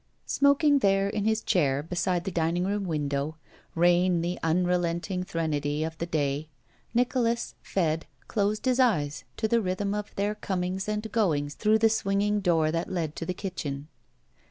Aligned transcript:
Smoking 0.25 0.79
there 0.79 1.07
in 1.07 1.25
his 1.25 1.43
chair 1.43 1.83
beside 1.83 2.23
the 2.23 2.31
dining 2.31 2.65
room 2.65 2.85
window, 2.85 3.35
rain 3.75 4.21
the 4.21 4.39
unrelenting 4.41 5.23
threnody 5.23 5.83
of 5.83 5.95
the 5.99 6.07
day, 6.07 6.47
Nicholas, 6.95 7.53
fed, 7.61 8.07
closed 8.27 8.65
his 8.65 8.79
eyes 8.79 9.25
to 9.37 9.47
the 9.47 9.61
rhythm 9.61 9.93
of 9.93 10.11
their 10.15 10.33
comings 10.33 10.87
and 10.89 11.11
goings 11.11 11.53
through 11.53 11.77
the 11.77 11.87
swinging 11.87 12.39
door 12.39 12.71
that 12.71 12.91
led 12.91 13.15
to 13.15 13.27
the 13.27 13.35
kitchen. 13.35 13.89